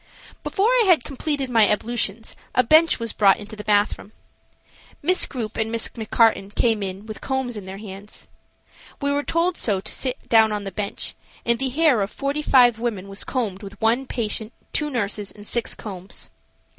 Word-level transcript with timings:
Before 0.41 0.67
I 0.81 0.85
had 0.87 1.03
completed 1.03 1.47
my 1.47 1.67
ablutions 1.69 2.35
a 2.55 2.63
bench 2.63 2.99
was 2.99 3.13
brought 3.13 3.37
into 3.37 3.55
the 3.55 3.63
bathroom. 3.63 4.13
Miss 5.03 5.27
Grupe 5.27 5.57
and 5.57 5.71
Miss 5.71 5.89
McCarten 5.89 6.55
came 6.55 6.81
in 6.81 7.05
with 7.05 7.21
combs 7.21 7.55
in 7.55 7.67
their 7.67 7.77
hands. 7.77 8.27
We 8.99 9.11
were 9.11 9.21
told 9.21 9.57
so 9.57 9.79
sit 9.85 10.27
down 10.27 10.51
on 10.51 10.63
the 10.63 10.71
bench, 10.71 11.13
and 11.45 11.59
the 11.59 11.69
hair 11.69 12.01
of 12.01 12.09
forty 12.09 12.41
five 12.41 12.79
women 12.79 13.09
was 13.09 13.23
combed 13.23 13.61
with 13.61 13.79
one 13.79 14.07
patient, 14.07 14.53
two 14.73 14.89
nurses, 14.89 15.31
and 15.31 15.45
six 15.45 15.75
combs. 15.75 16.31